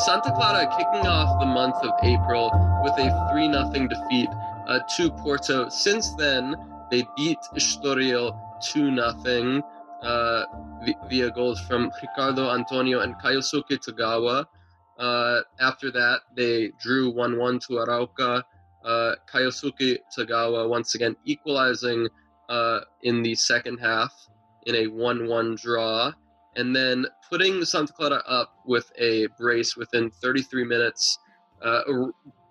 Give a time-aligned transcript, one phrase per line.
[0.00, 2.50] Santa Clara kicking off the month of April
[2.82, 4.30] with a 3 0 defeat
[4.66, 5.68] uh, to Porto.
[5.68, 6.56] Since then,
[6.90, 8.32] they beat Estoril
[8.62, 9.62] 2 0
[10.02, 10.44] uh,
[11.10, 14.46] via goals from Ricardo Antonio and Kyosuke Tagawa.
[14.98, 18.42] Uh, after that, they drew 1 1 to Arouca.
[18.82, 22.08] Uh, Kyosuke Tagawa once again equalizing
[22.48, 24.14] uh, in the second half
[24.64, 26.10] in a 1 1 draw
[26.56, 31.18] and then putting Santa Clara up with a brace within 33 minutes.
[31.62, 31.82] Uh,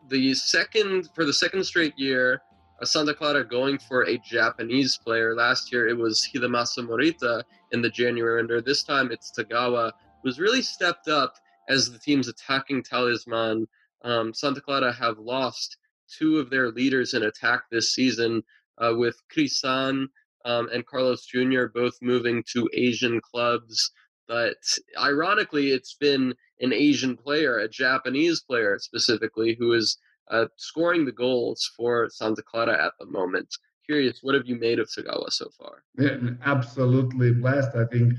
[0.09, 2.41] the second for the second straight year,
[2.83, 5.35] Santa Clara going for a Japanese player.
[5.35, 8.61] Last year it was Hidemasa Morita in the January under.
[8.61, 9.91] This time it's Tagawa,
[10.23, 11.35] who's really stepped up
[11.67, 13.67] as the team's attacking talisman.
[14.03, 18.43] Um, Santa Clara have lost two of their leaders in attack this season,
[18.79, 20.07] uh, with Crisan
[20.45, 21.65] um, and Carlos Jr.
[21.73, 23.91] both moving to Asian clubs.
[24.27, 24.57] But
[24.97, 29.97] ironically, it's been an Asian player, a Japanese player specifically, who is
[30.29, 33.47] uh, scoring the goals for Santa Clara at the moment.
[33.85, 35.83] Curious, what have you made of Tagawa so far?
[35.97, 37.75] Yeah, absolutely blessed.
[37.75, 38.13] I think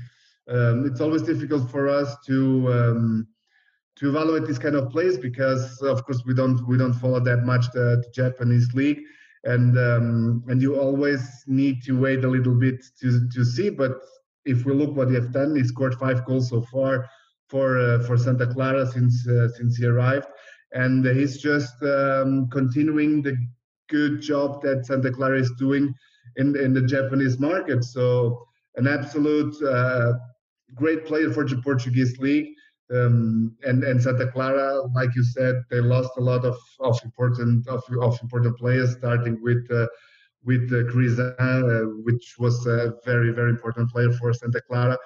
[0.49, 3.27] um, it's always difficult for us to um,
[3.95, 7.43] to evaluate this kind of plays because, of course, we don't we don't follow that
[7.45, 9.01] much the, the Japanese league
[9.43, 13.69] and um, and you always need to wait a little bit to to see.
[13.69, 13.99] But
[14.45, 17.09] if we look what he has done, he scored five goals so far
[17.47, 20.27] for uh, for Santa Clara since uh, since he arrived,
[20.73, 23.35] and he's just um, continuing the
[23.89, 25.93] good job that Santa Clara is doing
[26.37, 27.83] in in the Japanese market.
[27.83, 28.45] So
[28.75, 30.13] an absolute uh,
[30.75, 32.53] great player for the Portuguese league.
[32.93, 37.67] Um, and and Santa Clara, like you said, they lost a lot of, of important
[37.67, 39.87] of, of important players, starting with uh,
[40.43, 40.83] with uh,
[41.41, 44.97] uh, which was a very very important player for Santa Clara.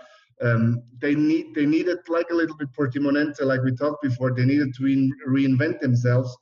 [0.42, 4.34] Um, they need they needed like a little bit Portimonense, like we talked before.
[4.34, 6.36] They needed to in, reinvent themselves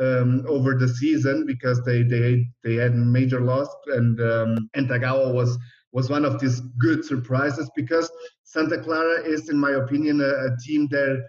[0.00, 5.32] um, over the season because they they they had major loss, and um, and Tagawa
[5.32, 5.58] was
[5.96, 8.10] was one of these good surprises because
[8.44, 11.26] Santa Clara is, in my opinion, a, a team that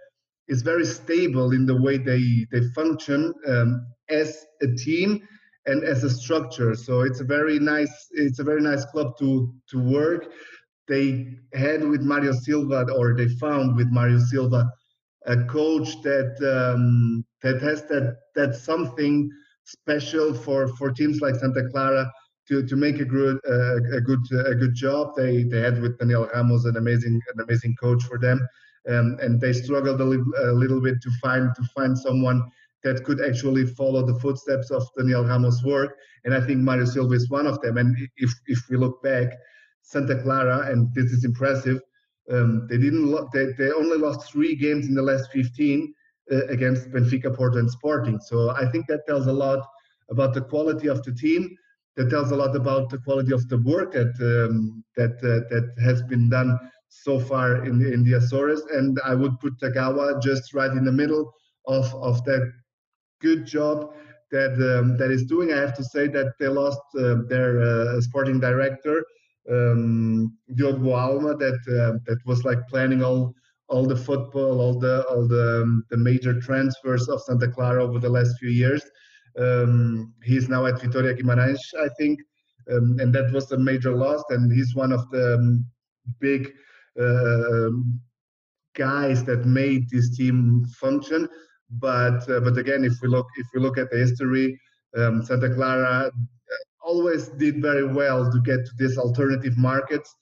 [0.50, 3.70] is very stable in the way they they function um,
[4.10, 5.22] as a team
[5.68, 6.76] and as a structure.
[6.76, 9.30] So it's a very nice it's a very nice club to
[9.72, 10.22] to work.
[10.90, 11.08] They
[11.54, 14.70] had with Mario Silva, or they found with Mario Silva,
[15.28, 19.30] a coach that um, that has that that something
[19.64, 22.12] special for for teams like Santa Clara
[22.48, 25.16] to, to make a good uh, a good a good job.
[25.16, 28.48] They they had with Daniel Ramos an amazing an amazing coach for them,
[28.90, 32.44] um, and they struggled a little, a little bit to find to find someone
[32.84, 35.98] that could actually follow the footsteps of Daniel Ramos' work.
[36.24, 37.78] And I think Mario Silva is one of them.
[37.78, 39.34] And if if we look back,
[39.82, 41.82] Santa Clara, and this is impressive,
[42.32, 45.94] um, they didn't lo- they, they only lost three games in the last 15
[46.32, 48.20] uh, against Benfica, Porto, and Sporting.
[48.20, 49.66] So I think that tells a lot
[50.10, 51.56] about the quality of the team
[51.98, 55.76] that tells a lot about the quality of the work that um, that uh, that
[55.84, 56.58] has been done
[56.90, 58.62] so far in the, in the Azores.
[58.72, 61.34] And I would put Tagawa just right in the middle
[61.66, 62.50] of of that
[63.20, 63.94] good job
[64.32, 65.52] that um, that is doing.
[65.52, 69.04] I have to say that they lost uh, their uh, sporting director
[69.50, 73.34] um, Diogo Alma, that uh, that was like planning all
[73.70, 78.00] all the football, all the all the um, the major transfers of Santa Clara over
[78.00, 78.84] the last few years.
[79.38, 82.20] Um, he's now at Vitória Guimarães, I think,
[82.72, 84.24] um, and that was a major loss.
[84.30, 85.66] And he's one of the um,
[86.20, 86.54] big
[87.00, 87.70] uh,
[88.76, 91.28] guys that made this team function.
[91.70, 94.60] But uh, but again, if we look if we look at the history,
[94.98, 96.12] um, Santa Clara
[96.88, 100.16] always did very well to get to these alternative markets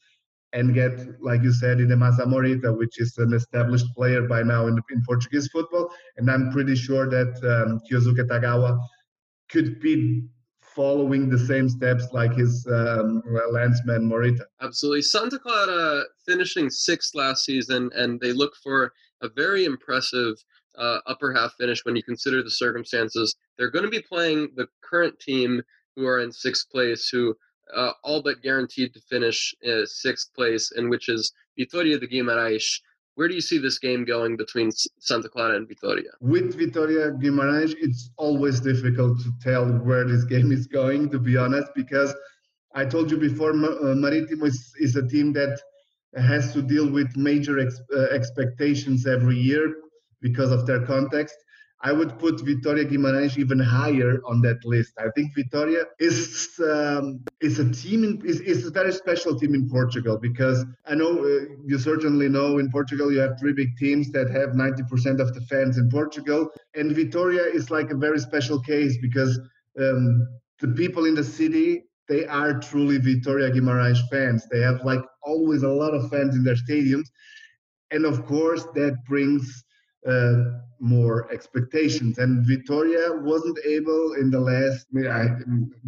[0.53, 4.79] and get, like you said, Hidemasa Morita, which is an established player by now in,
[4.89, 5.91] in Portuguese football.
[6.17, 8.79] And I'm pretty sure that um, Kyosuke Tagawa
[9.49, 10.27] could be
[10.75, 14.43] following the same steps like his um, landsman Morita.
[14.61, 15.01] Absolutely.
[15.01, 20.35] Santa Clara finishing sixth last season, and they look for a very impressive
[20.77, 23.35] uh, upper half finish when you consider the circumstances.
[23.57, 25.61] They're going to be playing the current team
[25.95, 27.35] who are in sixth place, who
[27.73, 32.81] uh, all but guaranteed to finish uh, sixth place, and which is Vitória de Guimarães.
[33.15, 36.11] Where do you see this game going between Santa Clara and Vitoria?
[36.19, 41.37] With Vitoria Guimarães, it's always difficult to tell where this game is going, to be
[41.37, 42.13] honest, because
[42.73, 45.57] I told you before, uh, Marítimo is, is, a team that
[46.17, 49.75] has to deal with major ex- uh, expectations every year
[50.21, 51.35] because of their context.
[51.81, 54.93] I would put Vitoria Guimarães even higher on that list.
[54.97, 59.53] I think Vitoria is um, is a team in, is, is a very special team
[59.53, 63.75] in Portugal because I know uh, you certainly know in Portugal you have three big
[63.77, 68.19] teams that have 90% of the fans in Portugal, and Vitoria is like a very
[68.19, 69.37] special case because
[69.79, 70.27] um,
[70.61, 74.47] the people in the city they are truly Vitoria Guimarães fans.
[74.51, 77.07] They have like always a lot of fans in their stadiums,
[77.91, 79.64] and of course that brings
[80.07, 80.33] uh,
[80.79, 82.17] more expectations.
[82.17, 84.87] And Vitoria wasn't able in the last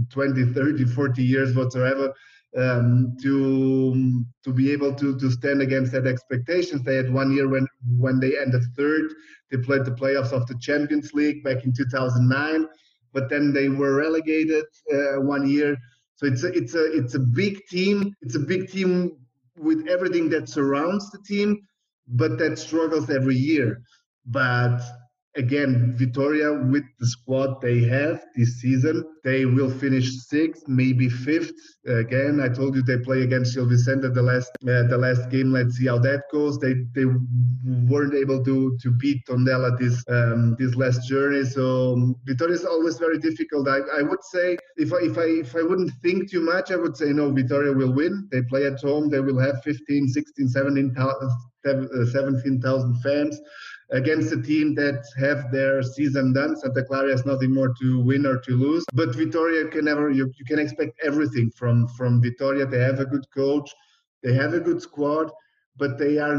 [0.10, 2.14] 20, 30, 40 years whatsoever
[2.58, 6.84] um, to to be able to to stand against that expectations.
[6.84, 7.68] They had one year when
[7.98, 9.14] when they ended third.
[9.52, 12.68] They played the playoffs of the Champions League back in 2009,
[13.13, 15.78] but then they were relegated uh, one year.
[16.16, 18.13] So it's a, it's a it's a big team.
[18.22, 19.18] It's a big team
[19.58, 21.62] with everything that surrounds the team,
[22.08, 23.81] but that struggles every year.
[24.27, 24.81] But
[25.38, 31.53] again, Vitoria with the squad they have this season, they will finish sixth, maybe fifth.
[31.85, 35.53] Again, I told you they play against Gil Vicente the last uh, the last game.
[35.53, 36.59] Let's see how that goes.
[36.59, 37.06] They they
[37.88, 41.45] weren't able to to beat Tondela this um, this last journey.
[41.45, 43.68] So um, Vitoria is always very difficult.
[43.68, 46.75] I, I would say if I if I if I wouldn't think too much, I
[46.75, 47.31] would say no.
[47.31, 48.27] Vitoria will win.
[48.31, 49.09] They play at home.
[49.09, 53.39] They will have 15, 16, 17,000 fans
[53.92, 56.56] against a team that have their season done.
[56.57, 58.84] Santa Clara has nothing more to win or to lose.
[58.94, 62.66] But Vitoria can never you, you can expect everything from from Vitoria.
[62.66, 63.74] They have a good coach,
[64.24, 65.31] they have a good squad,
[65.78, 66.38] but they are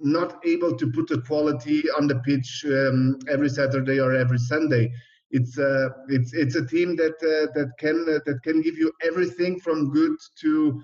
[0.00, 4.92] not able to put the quality on the pitch um, every Saturday or every Sunday.
[5.30, 8.92] It's uh, it's it's a team that uh, that can uh, that can give you
[9.02, 10.82] everything from good to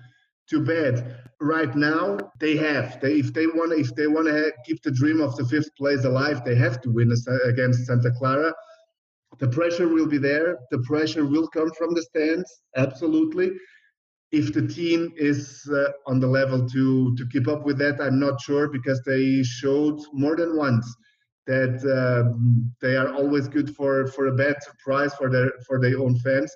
[0.49, 1.19] too bad.
[1.39, 2.99] Right now, they have.
[3.01, 6.03] They, if they want, if they want to keep the dream of the fifth place
[6.03, 7.11] alive, they have to win
[7.45, 8.53] against Santa Clara.
[9.39, 10.57] The pressure will be there.
[10.69, 13.51] The pressure will come from the stands, absolutely.
[14.31, 18.19] If the team is uh, on the level to to keep up with that, I'm
[18.19, 20.85] not sure because they showed more than once
[21.47, 22.23] that uh,
[22.81, 26.51] they are always good for for a bad surprise for their for their own fans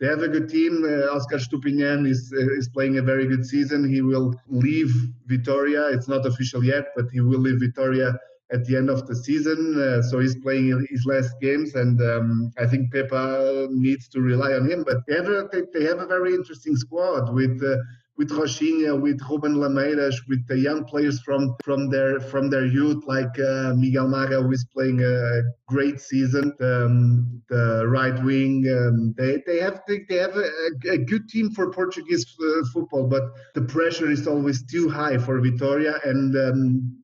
[0.00, 0.84] they have a good team.
[0.84, 3.88] Uh, Oscar Estupiñán is uh, is playing a very good season.
[3.88, 4.92] He will leave
[5.26, 5.88] Vitoria.
[5.88, 8.18] It's not official yet, but he will leave Vitoria
[8.50, 9.58] at the end of the season.
[9.80, 14.52] Uh, so he's playing his last games, and um, I think Pepa needs to rely
[14.52, 14.84] on him.
[14.84, 17.76] But they have a, they have a very interesting squad with uh,
[18.18, 23.04] with Rochinha, with Ruben Lameiras, with the young players from from their from their youth,
[23.06, 26.52] like uh, Miguel Maga, who is playing a great season.
[26.60, 30.50] Um, the right wing, um, they they have they, they have a,
[30.90, 33.22] a, good team for Portuguese uh, football, but
[33.54, 36.98] the pressure is always too high for Vitoria, and um,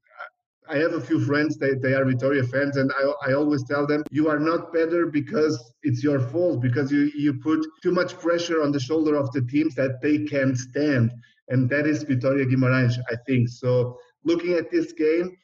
[0.68, 3.86] I have a few friends, they, they are Vitoria fans, and I, I always tell
[3.86, 8.18] them, you are not better because it's your fault, because you, you put too much
[8.18, 11.12] pressure on the shoulder of the teams that they can't stand.
[11.48, 13.48] And that is Vitoria Guimarães, I think.
[13.48, 15.36] So looking at this game,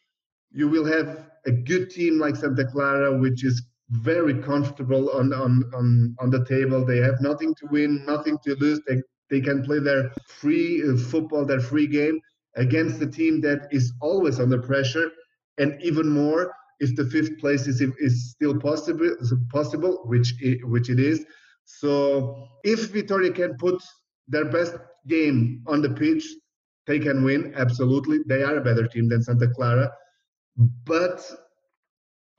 [0.50, 5.64] you will have a good team like Santa Clara, which is very comfortable on, on,
[5.74, 6.84] on, on the table.
[6.84, 8.80] They have nothing to win, nothing to lose.
[8.88, 12.18] They, they can play their free uh, football, their free game
[12.56, 15.10] against a team that is always under pressure,
[15.58, 19.14] and even more if the fifth place is, is still possible,
[19.50, 21.24] possible, which it, which it is.
[21.64, 23.82] So if Vitoria can put
[24.28, 24.76] their best
[25.06, 26.24] game on the pitch,
[26.86, 27.52] they can win.
[27.56, 29.92] Absolutely, they are a better team than Santa Clara.
[30.84, 31.22] But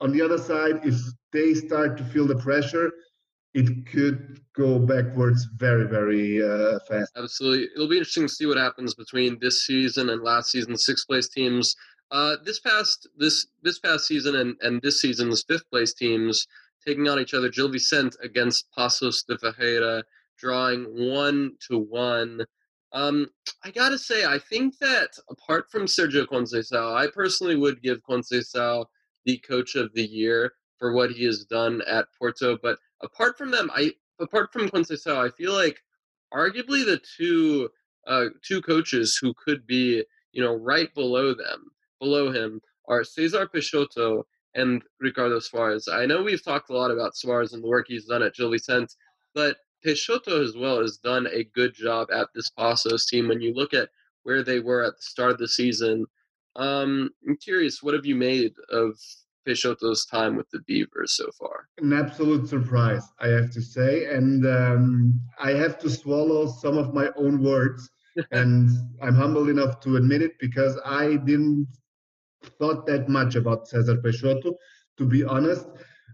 [0.00, 0.96] on the other side, if
[1.32, 2.90] they start to feel the pressure,
[3.54, 7.12] it could go backwards very, very uh, fast.
[7.16, 7.68] Absolutely.
[7.74, 10.76] It'll be interesting to see what happens between this season and last season.
[10.76, 11.76] Sixth place teams.
[12.10, 16.46] Uh, this past this this past season and, and this season's fifth place teams
[16.86, 17.48] taking on each other.
[17.48, 20.02] Gil Vicente against Paços de Ferreira,
[20.38, 22.44] drawing one to one.
[22.92, 23.28] Um,
[23.64, 28.84] I gotta say, I think that apart from Sergio Conceição, I personally would give Conceição
[29.24, 32.58] the coach of the year for what he has done at Porto.
[32.60, 35.78] But apart from them, I apart from Conceição, I feel like
[36.32, 37.68] arguably the two
[38.06, 43.46] uh, two coaches who could be you know right below them, below him, are Cesar
[43.46, 45.92] Peixoto and Ricardo Soares.
[45.92, 48.50] I know we've talked a lot about Soares and the work he's done at Gil
[48.50, 48.94] Vicente,
[49.34, 53.28] but Peixoto as well has done a good job at this Paços team.
[53.28, 53.88] When you look at
[54.22, 56.06] where they were at the start of the season,
[56.56, 58.98] um, I'm curious, what have you made of
[59.46, 61.68] Peixoto's time with the Beavers so far?
[61.78, 64.06] An absolute surprise, I have to say.
[64.06, 67.88] And um, I have to swallow some of my own words.
[68.30, 68.68] and
[69.00, 71.66] I'm humble enough to admit it because I didn't
[72.58, 74.54] thought that much about Cesar Peixoto.
[74.98, 75.66] to be honest.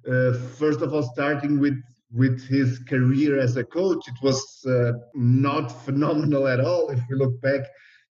[0.08, 1.78] Uh, first of all, starting with
[2.10, 6.88] with his career as a coach, it was uh, not phenomenal at all.
[6.88, 7.62] If we look back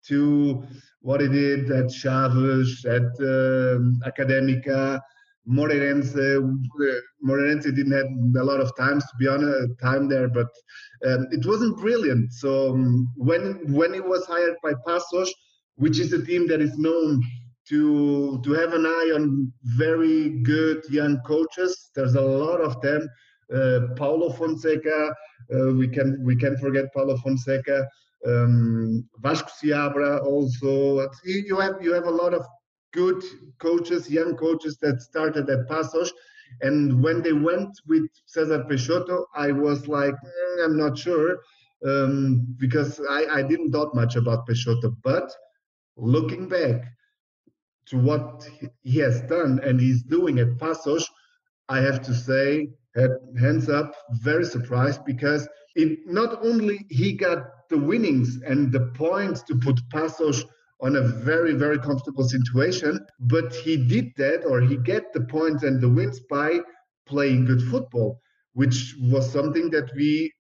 [0.08, 0.64] to
[1.00, 5.00] what he did at Chaves, at um, Académica,
[5.48, 6.14] Moreirense.
[6.14, 8.06] Uh, Moreirense didn't have
[8.40, 10.48] a lot of times to be honest, time there, but
[11.06, 12.32] um, it wasn't brilliant.
[12.32, 15.28] So um, when when he was hired by Paços,
[15.76, 17.22] which is a team that is known
[17.68, 23.08] to to have an eye on very good young coaches, there's a lot of them.
[23.52, 25.14] Uh, Paulo Fonseca,
[25.54, 27.86] uh, we can we can forget Paulo Fonseca.
[28.26, 31.08] Um, Vasco Seabra also.
[31.24, 32.46] You have you have a lot of
[32.92, 33.22] good
[33.58, 36.10] coaches, young coaches that started at Paços.
[36.60, 41.38] And when they went with Cesar Peixoto, I was like, mm, I'm not sure
[41.84, 44.94] um, because I, I didn't thought much about Peixoto.
[45.02, 45.32] But
[45.96, 46.84] looking back
[47.86, 48.48] to what
[48.82, 51.04] he has done and he's doing at Paços,
[51.68, 52.68] I have to say,
[53.38, 59.42] hands up, very surprised because it not only he got the winnings and the points
[59.44, 60.44] to put Paços
[60.80, 65.62] on a very very comfortable situation but he did that or he get the points
[65.62, 66.60] and the wins by
[67.06, 68.20] playing good football
[68.54, 70.30] which was something that we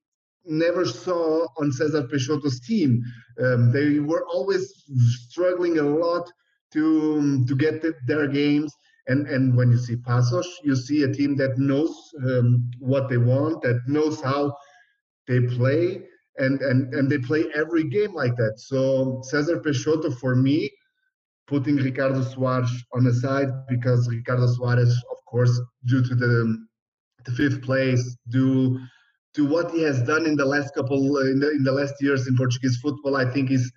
[0.44, 3.02] never saw on Cesar Peixoto's team.
[3.40, 4.72] Um, they were always
[5.28, 6.30] struggling a lot
[6.72, 8.74] to to get the, their games
[9.08, 11.94] and and when you see Paços you see a team that knows
[12.26, 14.54] um, what they want that knows how
[15.28, 16.02] they play
[16.38, 18.54] and and and they play every game like that.
[18.56, 20.70] So Cesar Peixoto for me,
[21.46, 26.66] putting Ricardo Soares on the side because Ricardo Soares, of course, due to the
[27.24, 28.80] the fifth place, due
[29.34, 32.26] to what he has done in the last couple in the in the last years
[32.26, 33.70] in Portuguese football, I think is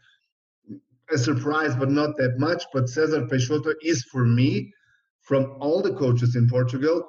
[1.12, 2.64] a surprise, but not that much.
[2.74, 4.74] But Cesar Peixoto is for me,
[5.26, 7.06] from all the coaches in Portugal,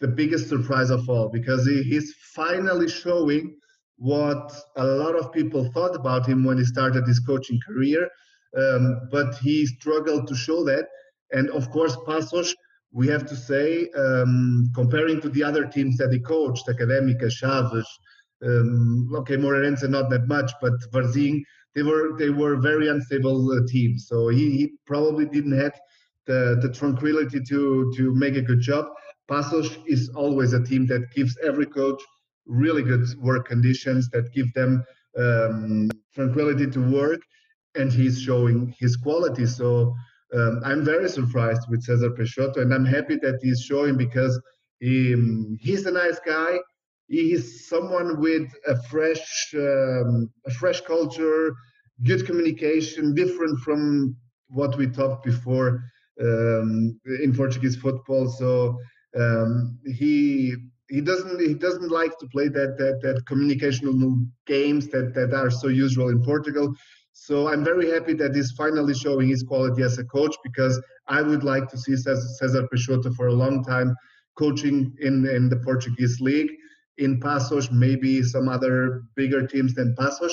[0.00, 3.56] the biggest surprise of all because he, he's finally showing
[3.96, 8.08] what a lot of people thought about him when he started his coaching career,
[8.56, 10.86] um, but he struggled to show that.
[11.32, 12.52] And of course, Paços,
[12.92, 17.86] we have to say, um, comparing to the other teams that he coached, Académica, Chaves,
[18.44, 21.42] um, okay, Moreirense not that much, but Varzim,
[21.74, 24.06] they were they were very unstable uh, teams.
[24.08, 25.72] So he, he probably didn't have
[26.26, 28.86] the, the tranquility to to make a good job.
[29.30, 32.00] Paços is always a team that gives every coach
[32.46, 34.84] really good work conditions that give them
[35.18, 37.20] um, tranquility to work,
[37.74, 39.46] and he's showing his quality.
[39.46, 39.94] So
[40.34, 44.40] um, I'm very surprised with Cesar Peixoto, and I'm happy that he's showing because
[44.80, 46.58] he, um, he's a nice guy.
[47.06, 51.54] He's someone with a fresh, um, a fresh culture,
[52.02, 54.16] good communication, different from
[54.48, 55.82] what we talked before
[56.20, 58.28] um, in Portuguese football.
[58.28, 58.78] So
[59.16, 60.54] um, he
[60.88, 65.50] he doesn't he doesn't like to play that that that communicational games that that are
[65.50, 66.74] so usual in Portugal.
[67.12, 71.22] So I'm very happy that he's finally showing his quality as a coach because I
[71.22, 73.94] would like to see Cesar Peixoto for a long time
[74.36, 76.50] coaching in in the Portuguese league
[76.98, 80.32] in Paços, maybe some other bigger teams than Paços,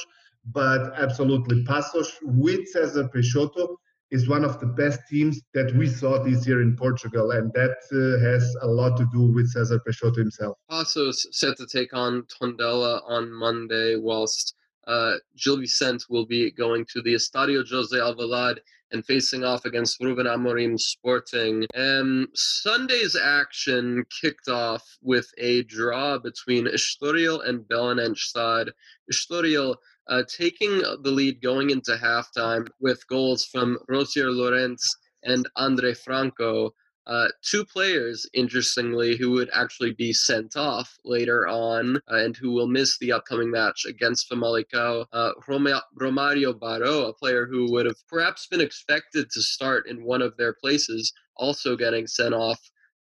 [0.54, 3.76] but absolutely Paços with Cesar Peixoto
[4.12, 7.78] is one of the best teams that we saw this year in Portugal, and that
[7.92, 10.58] uh, has a lot to do with Cesar Peixoto himself.
[10.70, 14.56] Paços set to take on Tondela on Monday, whilst
[14.88, 18.60] uh, Gil Vicente will be going to the Estadio José Alvalade
[18.92, 21.66] and facing off against Ruben Amorim Sporting.
[21.76, 28.70] Um, Sunday's action kicked off with a draw between Estoril and Belenenses.
[29.12, 29.76] Estoril
[30.12, 36.72] uh, taking the lead going into halftime with goals from Rosier Lorenz and Andre Franco.
[37.08, 42.52] Uh, two players, interestingly, who would actually be sent off later on uh, and who
[42.52, 45.06] will miss the upcoming match against Famalicão.
[45.14, 50.22] Uh, Romario Baró, a player who would have perhaps been expected to start in one
[50.22, 52.60] of their places, also getting sent off.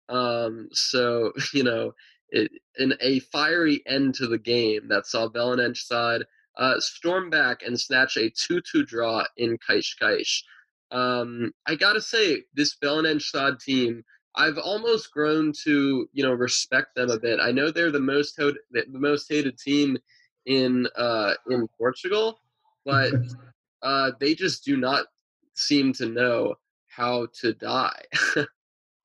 [0.10, 1.92] Um, so, you know,
[2.30, 6.24] it, in a fiery end to the game that saw Belenenses
[6.60, 10.44] uh, storm back and snatch a 2 2 draw in Cascais.
[10.92, 14.04] Um, I gotta say, this Belenenses team,
[14.36, 17.40] I've almost grown to you know respect them a bit.
[17.40, 19.98] I know they're the most ho- the most hated team
[20.46, 22.40] in uh, in Portugal,
[22.86, 23.14] but
[23.82, 25.08] uh, they just do not
[25.54, 26.56] seem to know
[26.88, 28.04] how to die.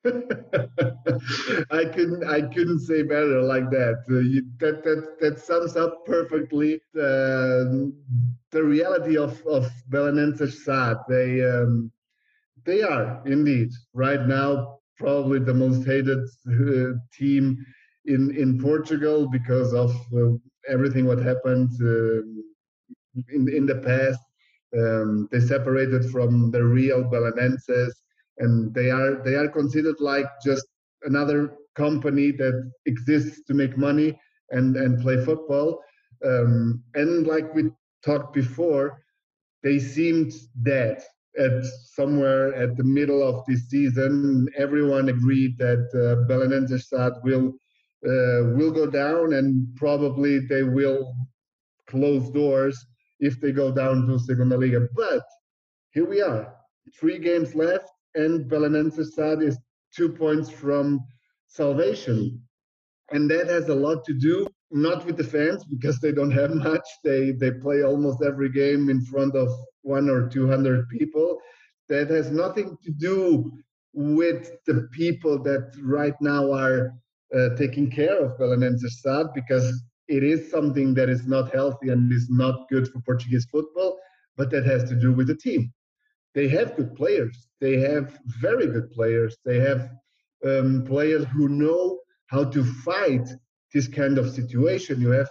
[0.05, 4.05] I couldn't I couldn't say better like that.
[4.11, 7.93] Uh, you, that that that sums up perfectly the,
[8.51, 10.99] the reality of of Belenenses SAD.
[11.09, 11.91] They um,
[12.65, 17.65] they are indeed right now probably the most hated uh, team
[18.05, 20.33] in in Portugal because of uh,
[20.69, 22.21] everything what happened uh,
[23.33, 24.21] in in the past.
[24.77, 27.95] Um, they separated from the real Belenenses,
[28.39, 30.67] and they are they are considered like just
[31.03, 34.19] another company that exists to make money
[34.51, 35.81] and and play football.
[36.25, 37.71] Um, and like we
[38.05, 39.03] talked before,
[39.63, 41.03] they seemed dead
[41.39, 41.65] at
[41.97, 44.49] somewhere at the middle of this season.
[44.57, 46.87] Everyone agreed that uh, Belenenses
[47.23, 47.55] will
[48.07, 51.15] uh, will go down, and probably they will
[51.87, 52.77] close doors
[53.21, 54.87] if they go down to Segunda Liga.
[54.95, 55.23] But
[55.93, 56.55] here we are,
[56.99, 59.59] three games left, and Belenenses is
[59.95, 61.01] two points from
[61.47, 62.41] salvation.
[63.11, 66.55] And that has a lot to do not with the fans because they don't have
[66.71, 66.87] much.
[67.05, 69.49] They they play almost every game in front of
[69.83, 71.39] one or two hundred people.
[71.89, 73.53] That has nothing to do
[73.93, 76.93] with the people that right now are
[77.35, 79.03] uh, taking care of Belenenses
[79.35, 83.99] because it is something that is not healthy and is not good for Portuguese football,
[84.37, 85.73] but that has to do with the team.
[86.35, 87.49] They have good players.
[87.61, 89.37] They have very good players.
[89.45, 89.91] They have
[90.45, 93.29] um, players who know how to fight
[93.73, 95.01] this kind of situation.
[95.01, 95.29] You have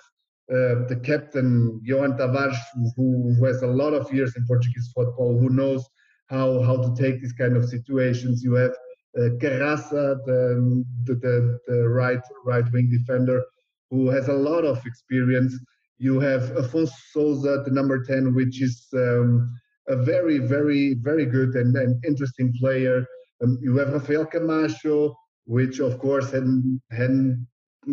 [0.52, 2.58] uh, the captain Yohan Tavares,
[2.96, 5.86] who, who, has a lot of years in Portuguese football, who knows
[6.30, 8.44] how how to take these kind of situations.
[8.44, 8.72] You have
[9.18, 13.42] uh, Carraça, the, the, the right right wing defender,
[13.90, 15.54] who has a lot of experience.
[15.98, 19.50] You have Afonso Sousa, the number ten, which is um,
[19.88, 23.06] a very very very good and, and interesting player.
[23.44, 27.48] Um, you have Rafael Camacho, which of course hadn't, hadn't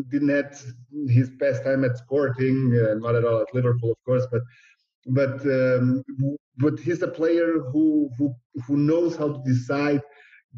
[0.08, 0.62] didn't have
[1.08, 4.42] his best time at Sporting, uh, not at all at Liverpool, of course, but
[5.06, 6.04] but um,
[6.58, 8.34] but he's a player who who
[8.66, 10.02] who knows how to decide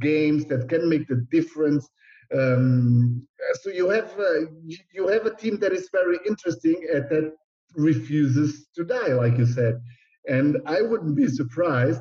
[0.01, 1.89] games that can make the difference.
[2.35, 3.27] Um,
[3.61, 4.47] so you have uh,
[4.93, 7.33] you have a team that is very interesting and that
[7.75, 9.81] refuses to die, like you said.
[10.29, 12.01] And I wouldn't be surprised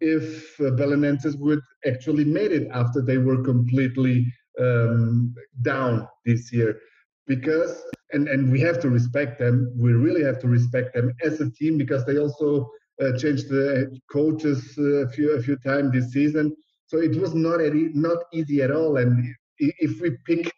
[0.00, 4.26] if uh, Belenenses would actually made it after they were completely
[4.60, 6.78] um, down this year.
[7.26, 7.82] Because
[8.12, 9.72] and and we have to respect them.
[9.78, 12.68] We really have to respect them as a team because they also
[13.00, 16.54] uh, changed the coaches uh, a few a few times this season.
[16.86, 17.60] So it was not
[17.94, 18.96] not easy at all.
[18.96, 20.50] And if we pick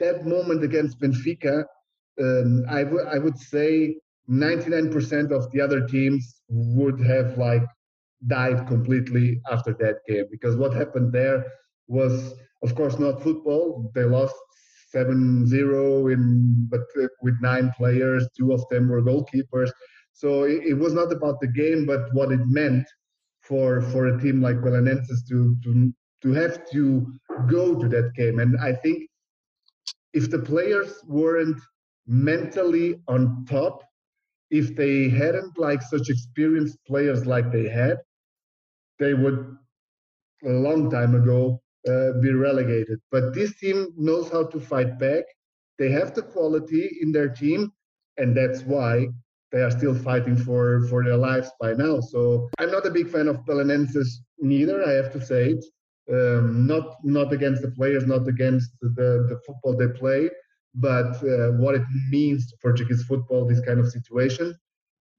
[0.00, 1.64] that moment against Benfica
[2.20, 3.96] um, I would I would say
[4.28, 7.62] 99% of the other teams would have like
[8.26, 11.44] died completely after that game because what happened there
[11.86, 13.90] was of course not football.
[13.94, 14.34] They lost
[14.94, 19.70] 7-0 in but uh, with nine players two of them were goalkeepers.
[20.12, 22.86] So it, it, was not about the game but what it meant
[23.42, 27.06] for for a team like Belenenses to to to have to
[27.48, 28.40] go to that game.
[28.40, 29.08] And i think
[30.14, 31.60] if the players weren't
[32.06, 33.82] mentally on top
[34.50, 37.98] if they hadn't like such experienced players like they had
[38.98, 39.56] they would
[40.44, 42.98] a long time ago uh, be relegated.
[43.10, 45.24] But this team knows how to fight back.
[45.78, 47.72] They have the quality in their team,
[48.16, 49.08] and that's why
[49.52, 52.00] they are still fighting for for their lives by now.
[52.00, 54.84] So I'm not a big fan of Belenenses neither.
[54.84, 55.64] I have to say it.
[56.10, 60.30] Um, not not against the players, not against the the football they play,
[60.76, 64.54] but uh, what it means to Portuguese football, this kind of situation.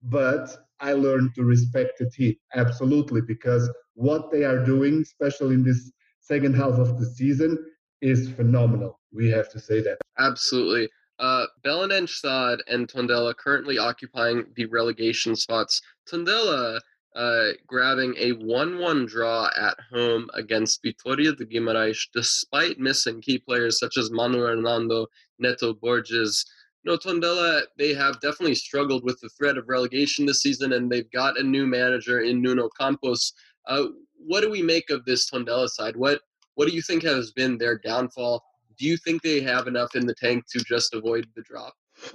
[0.03, 5.63] But I learned to respect the team absolutely because what they are doing, especially in
[5.63, 7.57] this second half of the season,
[8.01, 8.99] is phenomenal.
[9.11, 9.97] We have to say that.
[10.19, 10.89] Absolutely.
[11.19, 15.81] Uh, Belenenses and Tondela currently occupying the relegation spots.
[16.07, 16.79] Tondela
[17.17, 23.39] uh, grabbing a 1 1 draw at home against Vitoria de Guimarães, despite missing key
[23.39, 25.07] players such as Manu Hernando,
[25.39, 26.45] Neto Borges,
[26.87, 31.11] no, Tondela, they have definitely struggled with the threat of relegation this season, and they've
[31.11, 33.33] got a new manager in Nuno Campos.
[33.65, 35.97] Uh, what do we make of this Tondela side?
[35.97, 36.21] What
[36.55, 38.41] what do you think has been their downfall?
[38.77, 41.73] Do you think they have enough in the tank to just avoid the drop?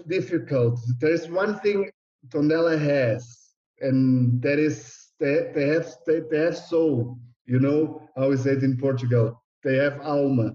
[0.09, 0.81] Difficult.
[0.99, 1.91] There's one thing
[2.29, 3.42] Tondela has,
[3.83, 7.18] and that is they, they have they, they have soul.
[7.47, 9.42] You know how say it in Portugal.
[9.64, 10.53] They have alma.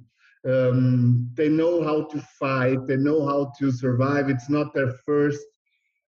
[0.48, 2.86] Um, they know how to fight.
[2.88, 4.30] They know how to survive.
[4.30, 5.44] It's not their first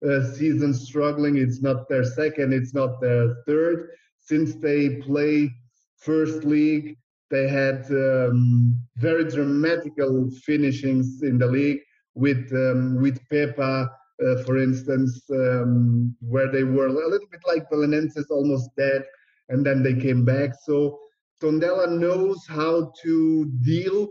[0.08, 1.38] uh, season struggling.
[1.38, 2.54] It's not their second.
[2.54, 3.90] It's not their third.
[4.20, 5.52] Since they play
[5.98, 6.98] first league,
[7.30, 11.82] they had um, very dramatical finishings in the league
[12.16, 13.90] with um, with Pepa,
[14.26, 19.04] uh, for instance, um, where they were a little bit like Belenenses, almost dead,
[19.50, 20.52] and then they came back.
[20.66, 21.00] So
[21.42, 24.10] Tondela knows how to deal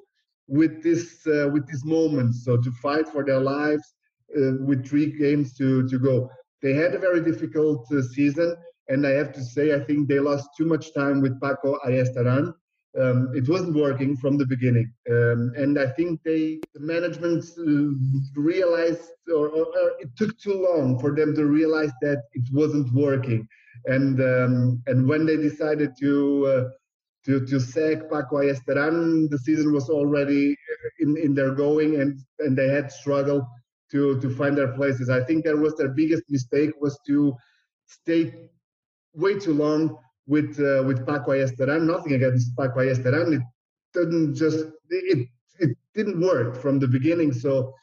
[0.49, 2.45] with this uh, with these moments.
[2.45, 3.95] So to fight for their lives
[4.37, 6.31] uh, with three games to to go.
[6.63, 8.57] They had a very difficult uh, season,
[8.89, 12.53] and I have to say I think they lost too much time with Pako Ayestaran.
[13.01, 18.41] Um, it wasn't working from the beginning, um, and I think they the management uh,
[18.41, 22.91] realized, or, or, or, it took too long for them to realize that it wasn't
[22.95, 23.47] working,
[23.85, 26.65] and um, and when they decided to uh,
[27.27, 29.29] to to sack Pako Ayestaran.
[29.29, 30.57] The season was already
[31.01, 33.45] in, in their going, and and they had struggled
[33.91, 35.11] to to find their places.
[35.11, 37.35] I think that was their biggest mistake was to
[37.87, 38.49] stay
[39.13, 41.83] way too long with uh, with Pako Ayestaran.
[41.85, 43.35] Nothing against Pako Ayestaran.
[43.35, 43.43] It
[43.95, 47.33] didn't just it it didn't work from the beginning.
[47.33, 47.75] So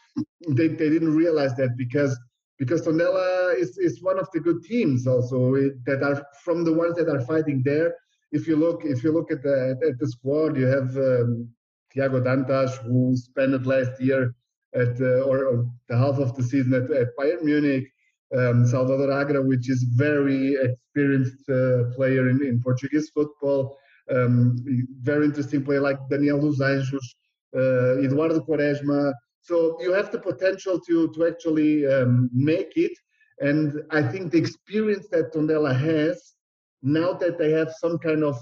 [0.49, 2.17] they, they didn't realize that because
[2.59, 5.53] because Tondela is, is one of the good teams also
[5.85, 7.95] that are from the ones that are fighting there
[8.33, 11.47] if you look if you look at the at the squad, you have um,
[11.91, 14.35] Tiago Dantas who spent last year
[14.73, 17.92] at uh, or, or, the half of the season at, at Bayern Munich.
[18.37, 23.77] Um, Salvador Agra, which is very experienced uh, player in, in Portuguese football.
[24.09, 24.55] Um,
[25.01, 27.07] very interesting player like Daniel dos Anjos,
[27.55, 29.13] uh, Eduardo Quaresma.
[29.41, 32.95] So you have the potential to to actually um, make it,
[33.39, 36.33] and I think the experience that Tondela has
[36.81, 38.37] now that they have some kind of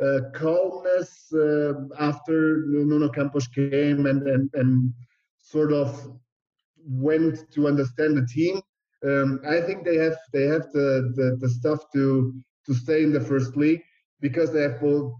[0.00, 4.92] uh, calmness uh, after Nuno Campos came and, and, and
[5.42, 6.18] sort of
[6.86, 8.60] went to understand the team.
[9.04, 12.34] Um, I think they have they have the, the, the stuff to
[12.66, 13.82] to stay in the first league
[14.20, 15.12] because they have both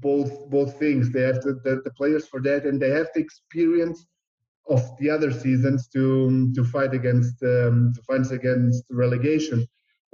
[0.00, 1.12] both both things.
[1.12, 4.06] They have the, the, the players for that, and they have the experience
[4.68, 9.66] of the other seasons to to fight against um, to fight against relegation.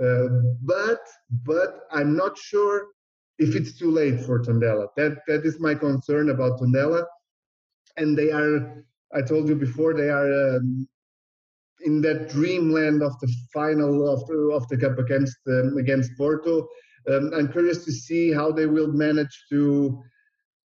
[0.03, 0.29] Uh,
[0.63, 1.01] but
[1.45, 2.89] but I'm not sure
[3.39, 4.89] if it's too late for Tondela.
[4.97, 7.05] That that is my concern about Tondela,
[7.97, 8.85] and they are.
[9.15, 10.89] I told you before they are um,
[11.85, 16.67] in that dreamland of the final of the, of the cup against um, against Porto.
[17.11, 20.03] Um, I'm curious to see how they will manage to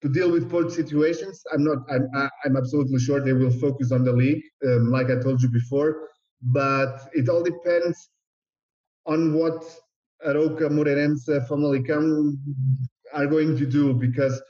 [0.03, 1.43] to deal with both situations.
[1.53, 1.79] I'm not.
[1.91, 2.09] I'm.
[2.45, 6.09] I'm absolutely sure they will focus on the league, um, like I told you before.
[6.43, 8.11] But it all depends
[9.07, 9.65] on what
[10.27, 12.37] Arouca, Moreirense, Famalicão
[13.15, 14.41] are going to do because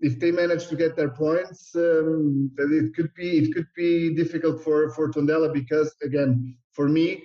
[0.00, 4.62] if they manage to get their points, um, it could be it could be difficult
[4.62, 7.24] for for Tondela because again, for me,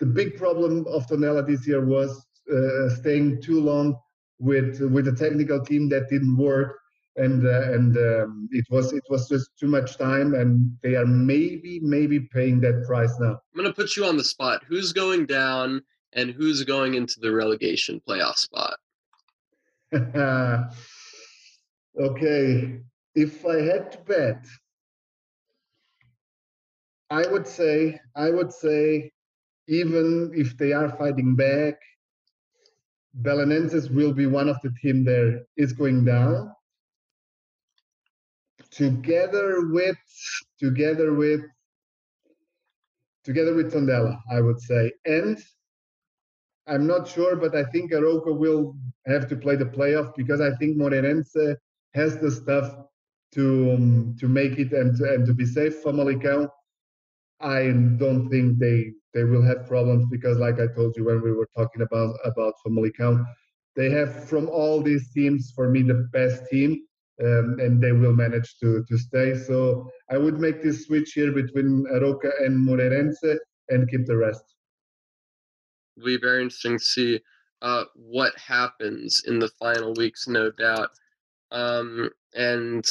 [0.00, 3.96] the big problem of Tondela this year was uh, staying too long
[4.38, 6.78] with with a technical team that didn't work,
[7.16, 11.06] and uh, and um, it was it was just too much time, and they are
[11.06, 13.32] maybe maybe paying that price now.
[13.32, 14.62] I'm gonna put you on the spot.
[14.68, 15.82] Who's going down?
[16.12, 18.74] and who's going into the relegation playoff spot?
[21.98, 22.80] okay,
[23.14, 24.46] if I had to bet,
[27.10, 29.12] I would say I would say
[29.68, 31.74] even if they are fighting back,
[33.20, 36.52] Belenenses will be one of the team there is going down.
[38.70, 39.98] Together with
[40.58, 41.42] together with
[43.24, 44.92] together with Tondela, I would say.
[45.04, 45.38] And
[46.66, 48.74] I'm not sure, but I think Arouca will
[49.06, 51.56] have to play the playoff because I think Moreirense
[51.94, 52.74] has the stuff
[53.34, 55.82] to um, to make it and to, and to be safe.
[55.82, 56.48] Famalicão,
[57.40, 57.64] I
[57.96, 61.48] don't think they they will have problems because, like I told you when we were
[61.56, 63.24] talking about about Famalicão,
[63.76, 66.82] they have from all these teams for me the best team,
[67.22, 69.34] um, and they will manage to to stay.
[69.34, 74.44] So I would make this switch here between Arouca and Moreirense and keep the rest
[75.96, 77.20] will be very interesting to see
[77.60, 80.90] uh, what happens in the final weeks, no doubt.
[81.52, 82.84] Um, and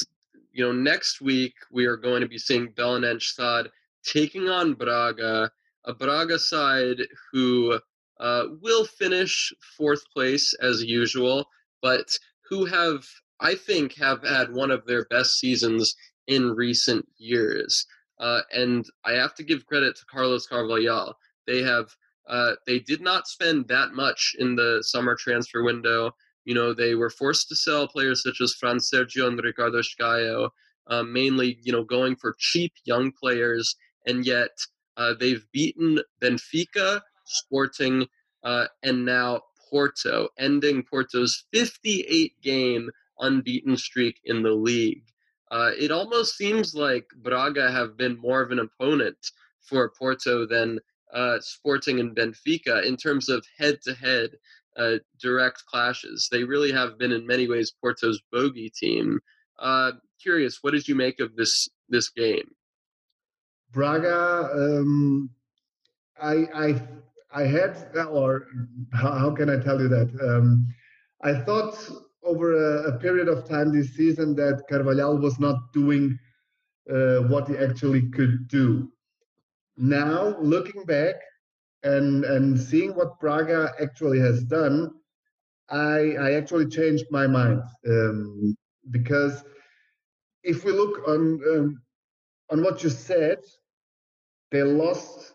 [0.54, 3.68] you know, next week we are going to be seeing Belenenses
[4.06, 5.52] taking on Braga,
[5.86, 7.80] a Braga side who
[8.20, 11.46] uh, will finish fourth place as usual,
[11.82, 12.18] but
[12.50, 13.04] who have,
[13.40, 15.96] I think, have had one of their best seasons
[16.28, 17.86] in recent years.
[18.20, 21.14] Uh, and I have to give credit to Carlos Carvalhal.
[21.48, 21.88] They have
[22.28, 26.12] uh, they did not spend that much in the summer transfer window.
[26.46, 30.50] You know, they were forced to sell players such as Fransérgio and Ricardo Esgaio,
[30.88, 33.76] uh, mainly, you know, going for cheap young players,
[34.08, 34.52] and yet
[34.98, 38.08] uh, they've beaten Benfica, Sporting,
[38.44, 45.04] uh, and now Porto, ending Porto's 58 game unbeaten streak in the league.
[45.52, 49.18] Uh, it almost seems like Braga have been more of an opponent
[49.62, 50.80] for Porto than
[51.14, 54.32] uh, Sporting and Benfica in terms of head to head
[54.78, 56.30] uh, direct clashes.
[56.32, 59.20] They really have been, in many ways, Porto's bogey team.
[59.60, 62.50] Uh, curious, what did you make of this this game?
[63.72, 65.30] Braga, um,
[66.22, 66.82] I, I,
[67.34, 67.78] I had,
[68.10, 68.48] or
[68.94, 70.10] how, how, can I tell you that?
[70.22, 70.68] Um,
[71.24, 71.78] I thought
[72.24, 76.20] over a, a, period of time this season that Carvalhal was not doing
[76.92, 78.92] uh, what he actually could do.
[79.78, 81.16] Now, looking back
[81.84, 84.92] and and seeing what Braga actually has done,
[85.70, 88.56] I I actually changed my mind um,
[88.92, 89.44] because
[90.44, 91.82] if we look on um,
[92.52, 93.40] on what you said,
[94.52, 95.34] they lost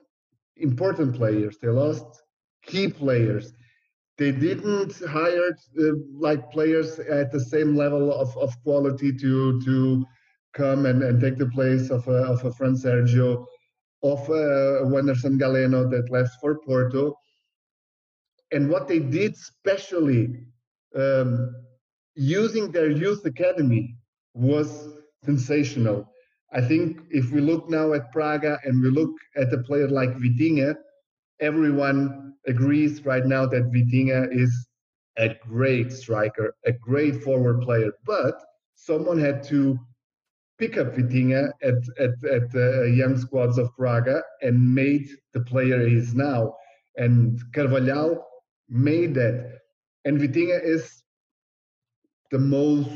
[0.56, 1.58] important players.
[1.58, 2.04] They lost
[2.62, 3.52] key players.
[4.18, 10.06] They didn't hire uh, like players at the same level of, of quality to to
[10.54, 13.44] come and, and take the place of a, of a Fransérgio,
[14.02, 17.16] of a Wanderson Galeno that left for Porto.
[18.52, 20.46] And what they did, especially
[20.94, 21.54] um,
[22.14, 23.96] using their youth academy,
[24.34, 24.88] was
[25.24, 26.08] sensational.
[26.52, 30.10] I think if we look now at Braga and we look at a player like
[30.16, 30.76] Vitinha,
[31.40, 34.68] everyone agrees right now that Vitinha is
[35.18, 37.90] a great striker, a great forward player.
[38.04, 38.40] But
[38.74, 39.78] someone had to
[40.58, 45.86] pick up Vitinha at at at uh, young squads of Braga and made the player
[45.86, 46.54] he is now.
[46.96, 48.22] And Carvalhal
[48.68, 49.58] made that.
[50.04, 51.02] And Vitinha is
[52.30, 52.90] the most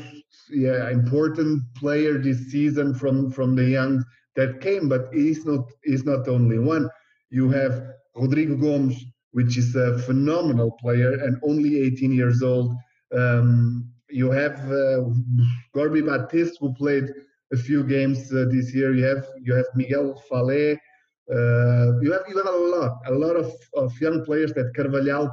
[0.49, 4.03] yeah important player this season from from the young
[4.35, 4.89] that came.
[4.89, 6.89] But he's not he's not the only one.
[7.29, 7.83] You have
[8.15, 8.97] Rodrigo Gomes,
[9.31, 12.75] which is a phenomenal player and only 18 years old.
[13.15, 15.03] Um, you have uh,
[15.73, 17.05] Gorby Baptiste, who played
[17.53, 18.93] a few games uh, this year.
[18.93, 20.77] You have you have Miguel Falé.
[21.31, 25.29] Uh, you have you have a lot a lot of, of young players that Carvalhal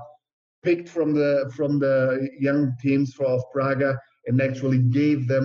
[0.62, 5.44] picked from the from the young teams of Braga and actually gave them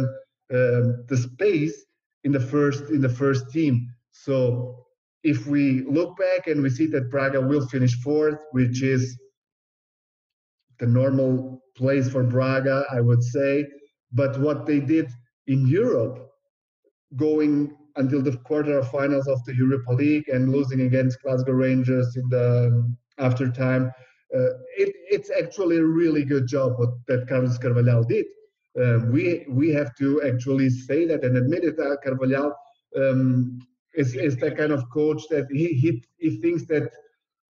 [0.53, 1.85] um, the space
[2.23, 3.87] in the first in the first team.
[4.11, 4.85] So
[5.23, 9.17] if we look back and we see that Braga will finish fourth, which is
[10.79, 13.65] the normal place for Braga, I would say.
[14.11, 15.09] But what they did
[15.47, 16.32] in Europe
[17.15, 22.67] going until the quarterfinals of the Europa League and losing against Glasgow Rangers in the
[22.67, 23.91] um, after time.
[24.35, 28.25] Uh, it, it's actually a really good job what, that Carlos Carvalhal did.
[28.79, 31.77] Um, we we have to actually say that and admit it.
[31.79, 32.51] Uh, Carvalhal
[32.97, 33.59] um,
[33.93, 36.89] is is that kind of coach that he he, he thinks that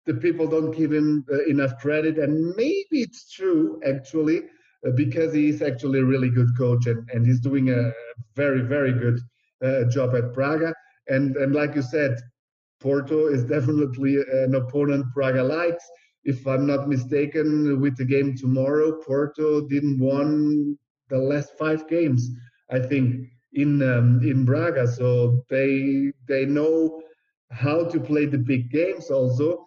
[0.06, 4.44] the people don't give him uh, enough credit, and maybe it's true actually
[4.86, 7.92] uh, because he is actually a really good coach and, and he's doing a
[8.36, 9.20] very very good
[9.64, 10.74] uh, job at Braga.
[11.08, 12.18] And and like you said,
[12.80, 15.84] Porto is definitely an opponent Braga likes.
[16.24, 20.78] If I'm not mistaken, with the game tomorrow, Porto didn't won
[21.10, 22.30] the last five games.
[22.70, 27.02] I think in um, in Braga, so they they know
[27.52, 29.10] how to play the big games.
[29.10, 29.66] Also,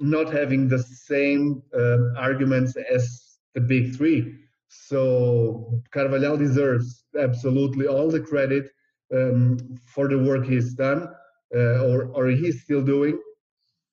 [0.00, 4.34] not having the same uh, arguments as the big three.
[4.68, 8.70] So Carvalhal deserves absolutely all the credit
[9.14, 11.08] um, for the work he's done
[11.54, 13.18] uh, or, or he's still doing.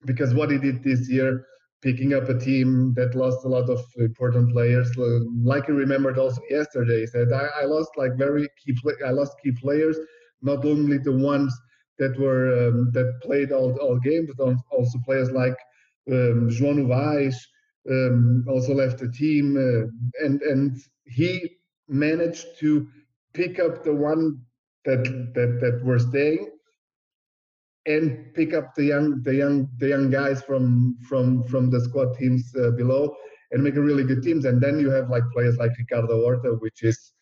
[0.05, 1.45] Because what he did this year,
[1.81, 4.89] picking up a team that lost a lot of important players,
[5.43, 9.11] like he remembered also yesterday, he said, I, I lost like very key, play- I
[9.11, 9.97] lost key players,
[10.41, 11.53] not only the ones
[11.99, 15.57] that were um, that played all, all games, but also players like
[16.11, 17.35] um, João Novais
[17.89, 22.87] um, also left the team, uh, and and he managed to
[23.33, 24.39] pick up the one
[24.87, 25.03] that
[25.35, 26.49] that that were staying
[27.87, 32.13] and pick up the young the young the young guys from from from the squad
[32.17, 33.15] teams uh, below
[33.51, 34.43] and make a really good teams.
[34.45, 37.13] And then you have like players like Ricardo Horta which is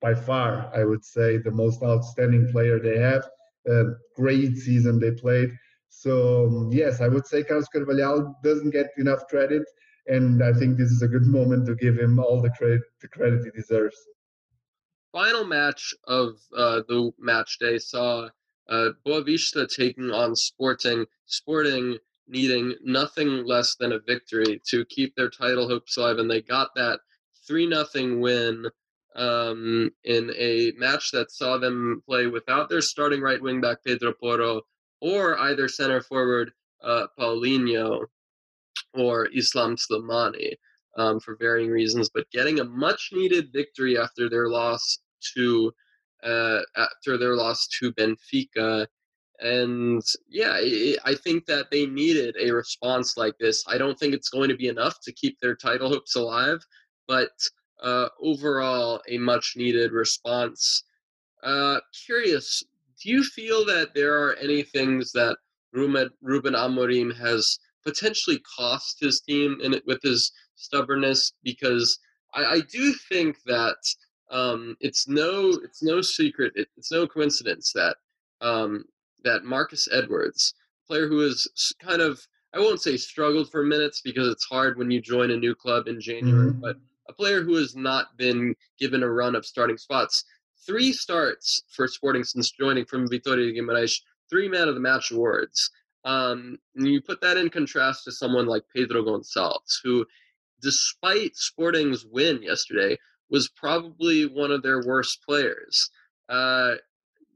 [0.00, 3.24] by far I would say the most outstanding player they have.
[3.68, 3.84] Uh,
[4.16, 5.50] great season they played.
[5.88, 9.64] So um, yes I would say Carlos Carvalhal doesn't get enough credit
[10.06, 13.08] and I think this is a good moment to give him all the credit the
[13.08, 13.98] credit he deserves
[15.12, 18.28] final match of uh, the match day saw
[18.68, 21.06] uh, Boavista taking on Sporting.
[21.26, 21.98] Sporting
[22.28, 26.68] needing nothing less than a victory to keep their title hopes alive, and they got
[26.74, 27.00] that
[27.46, 28.66] three nothing win
[29.14, 34.12] um, in a match that saw them play without their starting right wing back Pedro
[34.18, 34.62] Porro
[35.00, 38.06] or either center forward uh, Paulinho
[38.94, 40.54] or Islam Slimani
[40.96, 44.98] um, for varying reasons, but getting a much needed victory after their loss
[45.34, 45.72] to
[46.22, 48.86] uh, after their loss to Benfica.
[49.40, 50.52] And yeah,
[51.04, 53.64] I think that they needed a response like this.
[53.66, 56.60] I don't think it's going to be enough to keep their title hopes alive,
[57.08, 57.32] but
[57.82, 60.84] uh, overall, a much needed response.
[61.42, 62.62] Uh, curious,
[63.02, 65.36] do you feel that there are any things that
[65.72, 71.32] Ruben, Amorim has potentially cost his team in it with his stubbornness?
[71.42, 71.98] Because
[72.32, 73.76] I, I do think that
[74.32, 77.96] um, it's no it's no secret, it, it's no coincidence that
[78.40, 78.84] um,
[79.24, 80.54] that Marcus Edwards,
[80.88, 81.46] player who has
[81.80, 82.20] kind of
[82.54, 85.86] I won't say struggled for minutes because it's hard when you join a new club
[85.86, 86.60] in January, mm-hmm.
[86.60, 86.76] but
[87.08, 90.24] a player who has not been given a run of starting spots.
[90.66, 95.10] Three starts for Sporting since joining from Vitória de Guimarães, three man of the match
[95.10, 95.70] awards.
[96.04, 100.06] Um, and you put that in contrast to someone like Pedro Gonçalves, who,
[100.60, 102.98] despite Sporting's win yesterday,
[103.30, 105.90] was probably one of their worst players.
[106.28, 106.74] Uh,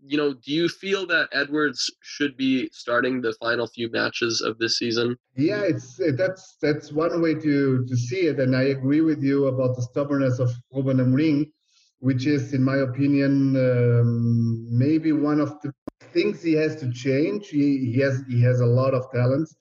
[0.04, 4.58] you know, do you feel that Edwards should be starting the final few matches of
[4.58, 5.16] this season?
[5.36, 9.46] Yeah, it's that's that's one way to to see it, and I agree with you
[9.46, 11.50] about the stubbornness of Ruben Amorim,
[11.98, 15.72] which is, in my opinion, um, maybe one of the
[16.12, 17.48] things he has to change.
[17.48, 19.56] He, he has he has a lot of talents.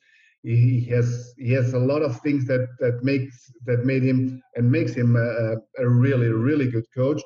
[0.45, 4.71] He has he has a lot of things that that makes that made him and
[4.71, 7.21] makes him a, a really really good coach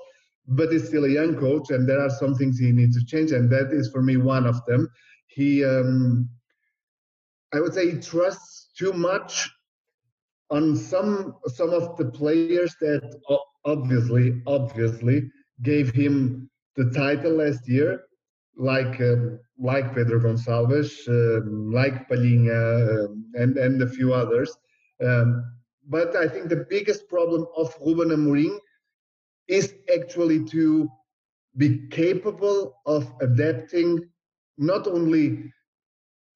[0.50, 3.32] but he's still a young coach, and there are some things he needs to change,
[3.32, 4.90] and that is for me one of them.
[5.28, 6.28] He, um,
[7.54, 9.50] I would say, he trusts too much
[10.50, 13.04] on some some of the players that
[13.66, 15.30] obviously obviously
[15.62, 18.02] gave him the title last year,
[18.60, 19.18] like uh,
[19.60, 21.42] like Pedro Gonçalves, uh,
[21.80, 22.62] like Palhinha,
[23.06, 24.56] uh, and and a few others.
[25.04, 25.44] Um,
[25.88, 28.58] but I think the biggest problem of Ruben Amorim
[29.48, 30.90] is actually to
[31.58, 34.00] be capable of adapting
[34.58, 35.52] not only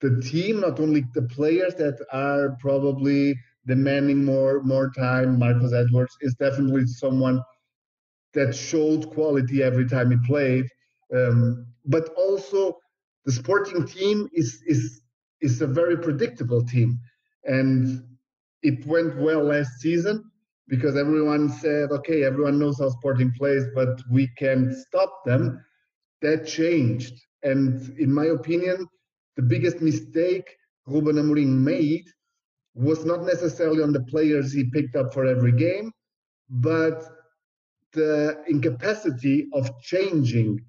[0.01, 3.35] the team, not only the players that are probably
[3.67, 5.39] demanding more more time.
[5.39, 7.41] Marcus Edwards is definitely someone
[8.33, 10.65] that showed quality every time he played,
[11.15, 12.77] um, but also
[13.25, 15.01] the sporting team is is
[15.41, 16.99] is a very predictable team,
[17.45, 18.03] and
[18.61, 20.23] it went well last season
[20.67, 25.63] because everyone said, okay, everyone knows how Sporting plays, but we can stop them.
[26.21, 27.13] That changed.
[27.43, 28.87] And in my opinion,
[29.35, 30.47] the biggest mistake
[30.87, 32.05] Ruben Amorim made
[32.75, 35.91] was not necessarily on the players he picked up for every game,
[36.49, 37.03] but
[37.93, 40.59] the incapacity of changing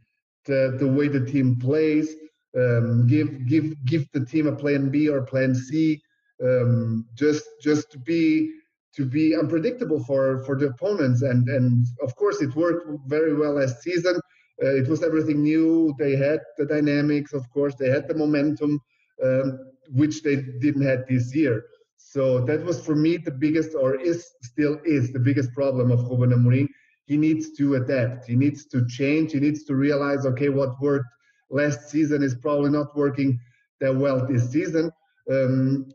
[0.46, 2.14] the, the way the team plays,
[2.56, 6.00] um, give give give the team a plan B or plan C,
[6.42, 8.52] um, just just to be
[8.94, 11.22] to be unpredictable for for the opponents.
[11.22, 14.20] And and of course it worked very well last season.
[14.62, 15.94] Uh, it was everything new.
[15.98, 17.74] They had the dynamics of course.
[17.74, 18.80] They had the momentum
[19.22, 19.58] um,
[19.90, 21.64] which they didn't have this year.
[21.96, 26.08] So that was for me the biggest or is still is the biggest problem of
[26.08, 26.68] Ruben Amorim
[27.06, 31.06] he needs to adapt he needs to change he needs to realize okay what worked
[31.50, 33.38] last season is probably not working
[33.80, 34.90] that well this season
[35.30, 35.86] um,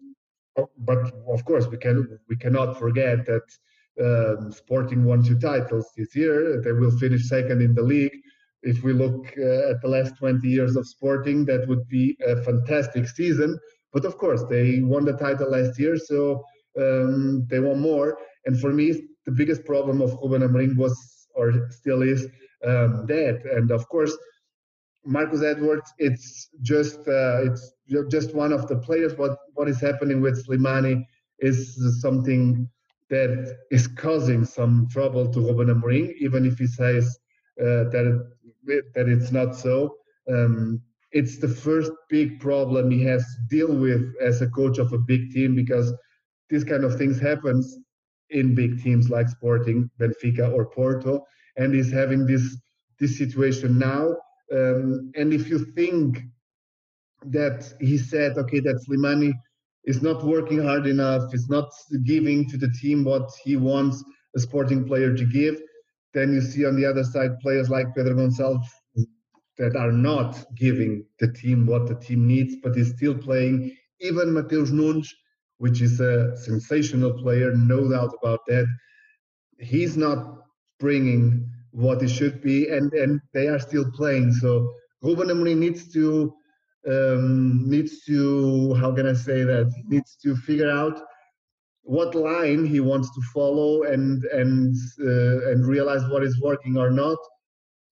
[0.79, 3.47] but of course, we can we cannot forget that
[4.01, 6.61] um, Sporting won two titles this year.
[6.61, 8.15] They will finish second in the league.
[8.61, 12.41] If we look uh, at the last 20 years of Sporting, that would be a
[12.43, 13.57] fantastic season.
[13.93, 16.43] But of course, they won the title last year, so
[16.77, 18.17] um, they want more.
[18.45, 22.25] And for me, the biggest problem of Ruben Amorim was, or still is,
[22.65, 23.41] um, that.
[23.55, 24.15] And of course,
[25.05, 27.73] Marcus Edwards, it's just uh, it's
[28.09, 29.15] just one of the players.
[29.15, 31.05] What what is happening with Slimani
[31.39, 32.69] is something
[33.09, 37.17] that is causing some trouble to Ruben Amorim, even if he says
[37.59, 38.27] uh, that
[38.67, 39.95] it, that it's not so.
[40.29, 44.93] Um, it's the first big problem he has to deal with as a coach of
[44.93, 45.91] a big team because
[46.49, 47.79] these kind of things happens
[48.31, 51.25] in big teams like Sporting, Benfica, or Porto,
[51.57, 52.57] and is having this
[52.99, 54.15] this situation now
[54.51, 56.19] um, and if you think
[57.25, 59.33] that he said, okay, that Slimani
[59.85, 61.69] is not working hard enough, is not
[62.03, 64.03] giving to the team what he wants
[64.35, 65.61] a sporting player to give,
[66.13, 68.67] then you see on the other side players like Pedro Gonçalves
[69.57, 73.75] that are not giving the team what the team needs, but is still playing.
[73.99, 75.13] Even Matheus Nunes,
[75.59, 78.65] which is a sensational player, no doubt about that,
[79.59, 80.19] he's not
[80.79, 84.33] bringing what it should be, and and they are still playing.
[84.33, 86.33] So Ruben Amorim needs to
[86.87, 91.01] um, needs to how can I say that needs to figure out
[91.83, 96.89] what line he wants to follow and and uh, and realize what is working or
[96.89, 97.17] not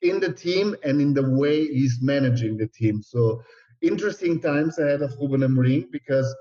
[0.02, 3.02] in the team and in the way he's managing the team.
[3.02, 3.42] So
[3.82, 6.34] interesting times ahead of Ruben Amorim because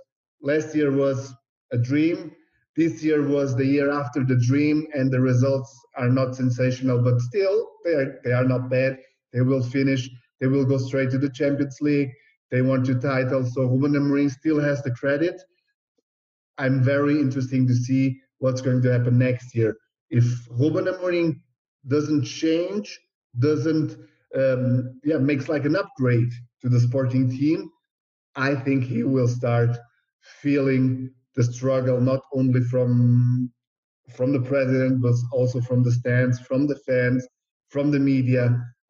[0.46, 1.34] last year was
[1.72, 2.32] a dream.
[2.76, 7.20] This year was the year after the dream, and the results are not sensational, but
[7.20, 8.98] still they are they are not bad.
[9.32, 10.08] They will finish.
[10.40, 12.10] They will go straight to the Champions League.
[12.50, 13.44] They want to title.
[13.44, 15.40] So Ruben Amorim still has the credit.
[16.58, 19.76] I'm very interesting to see what's going to happen next year.
[20.10, 21.40] If Ruben Amorim
[21.88, 23.00] doesn't change,
[23.38, 23.96] doesn't
[24.34, 26.32] um, yeah makes like an upgrade
[26.62, 27.70] to the sporting team,
[28.36, 29.76] I think he will start
[30.42, 33.50] feeling the struggle not only from
[34.14, 37.26] from the president but also from the stands, from the fans,
[37.68, 38.44] from the media,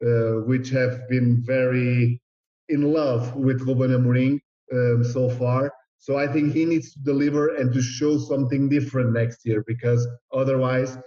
[0.05, 2.21] uh, which have been very
[2.69, 4.39] in love with Ruben Amorim
[4.73, 5.71] um, so far.
[5.99, 10.07] So I think he needs to deliver and to show something different next year because
[10.31, 10.97] otherwise,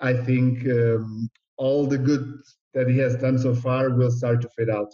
[0.00, 2.40] I think um, all the good
[2.74, 4.92] that he has done so far will start to fade out.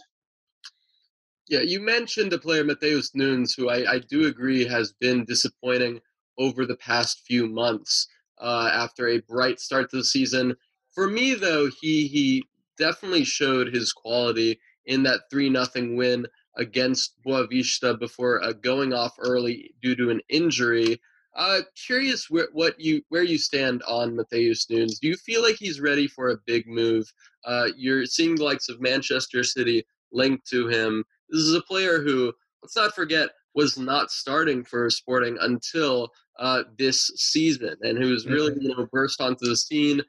[1.49, 5.99] Yeah, you mentioned the player Matheus Nunes, who I, I do agree has been disappointing
[6.37, 8.07] over the past few months
[8.39, 10.55] uh, after a bright start to the season.
[10.93, 12.43] For me, though, he he
[12.77, 19.15] definitely showed his quality in that three nothing win against Boavista before uh, going off
[19.19, 20.99] early due to an injury.
[21.35, 24.99] Uh, curious where, what you where you stand on Matheus Nunes.
[24.99, 27.11] Do you feel like he's ready for a big move?
[27.43, 31.03] Uh, you're seeing the likes of Manchester City linked to him.
[31.33, 32.31] This is a player who,
[32.61, 36.09] let's not forget, was not starting for Sporting until
[36.39, 40.01] uh, this season, and who's really you know burst onto the scene.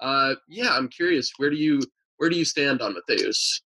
[0.00, 1.32] Uh, yeah, I'm curious.
[1.38, 1.80] Where do you
[2.18, 3.62] where do you stand on Matheus?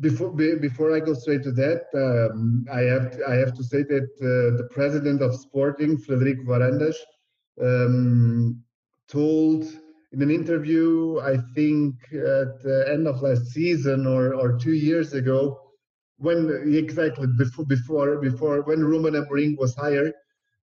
[0.00, 3.82] before before I go straight to that, um, I have to, I have to say
[3.82, 6.96] that uh, the president of Sporting, Frederico Varandas,
[7.60, 8.62] um,
[9.08, 9.64] told
[10.12, 15.14] in an interview, I think at the end of last season or, or two years
[15.14, 15.69] ago,
[16.20, 16.38] when
[16.84, 20.12] exactly before before before when Ruben Amorim was hired,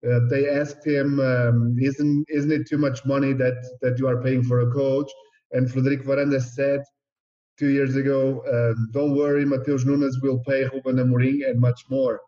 [0.08, 4.22] uh, they asked him, um, "Isn't isn't it too much money that that you are
[4.22, 5.12] paying for a coach?"
[5.54, 6.82] And Frederico Varandas said
[7.60, 8.20] two years ago.
[8.56, 12.20] Um, don't worry, Matheus Nunes will pay Ruben Amorim and much more.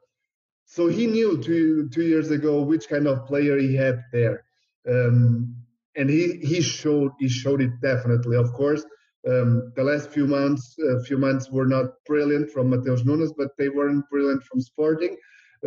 [0.66, 4.44] So he knew two two years ago which kind of player he had there,
[4.88, 5.56] um,
[5.96, 8.38] and he he showed he showed it definitely.
[8.38, 8.84] Of course,
[9.28, 13.50] um, the last few months uh, few months were not brilliant from Matheus Nunes, but
[13.58, 15.18] they weren't brilliant from Sporting.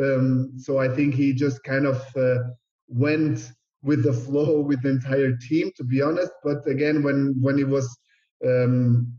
[0.03, 2.39] Um, so I think he just kind of uh,
[2.89, 6.33] went with the flow with the entire team, to be honest.
[6.43, 7.95] But again, when when he was
[8.47, 9.13] um,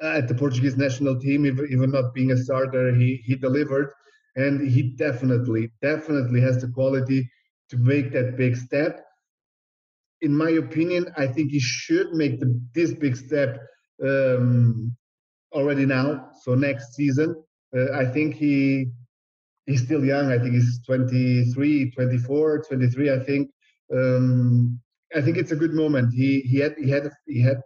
[0.00, 3.92] at the Portuguese national team, even not being a starter, he he delivered,
[4.36, 7.30] and he definitely definitely has the quality
[7.70, 9.04] to make that big step.
[10.20, 13.60] In my opinion, I think he should make the, this big step
[14.02, 14.96] um,
[15.52, 16.30] already now.
[16.42, 17.36] So next season,
[17.76, 18.86] uh, I think he
[19.66, 20.32] he's still young.
[20.32, 23.10] I think he's 23, 24, 23.
[23.10, 23.50] I think.
[23.94, 24.80] Um,
[25.16, 26.12] I think it's a good moment.
[26.12, 27.60] He he had he had he had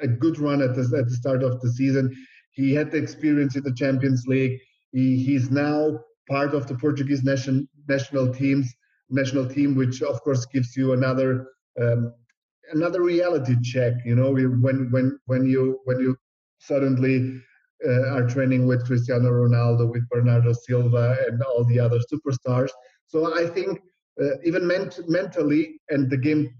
[0.00, 2.14] a good run at the, at the start of the season.
[2.50, 4.60] He had the experience in the Champions League.
[4.92, 8.72] He, he's now part of the Portuguese nation, national teams
[9.10, 11.46] national team, which of course gives you another
[11.80, 12.12] um,
[12.72, 13.94] another reality check.
[14.04, 16.16] You know, when when when you when you
[16.58, 17.40] suddenly
[17.86, 22.70] uh, are training with Cristiano Ronaldo, with Bernardo Silva, and all the other superstars.
[23.06, 23.80] So I think
[24.20, 26.50] uh, even ment- mentally, and the game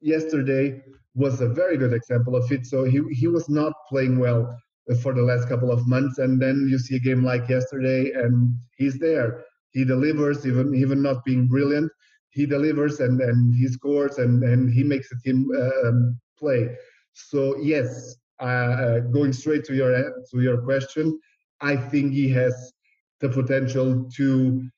[0.00, 0.82] yesterday
[1.14, 2.66] was a very good example of it.
[2.66, 4.58] So he, he was not playing well
[5.02, 6.18] for the last couple of months.
[6.18, 9.44] And then you see a game like yesterday and he's there.
[9.70, 11.90] He delivers, even even not being brilliant.
[12.34, 16.76] He delivers and, and he scores and, and he makes the team um, play.
[17.12, 19.92] So yes, uh, uh, going straight to your
[20.30, 21.18] to your question,
[21.60, 22.72] I think he has
[23.20, 24.68] the potential to